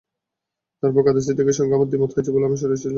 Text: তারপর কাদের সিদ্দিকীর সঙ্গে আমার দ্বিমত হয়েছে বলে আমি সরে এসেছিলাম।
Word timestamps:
তারপর 0.83 1.01
কাদের 1.05 1.23
সিদ্দিকীর 1.27 1.57
সঙ্গে 1.59 1.73
আমার 1.75 1.89
দ্বিমত 1.89 2.11
হয়েছে 2.13 2.31
বলে 2.33 2.45
আমি 2.45 2.57
সরে 2.57 2.73
এসেছিলাম। 2.73 2.89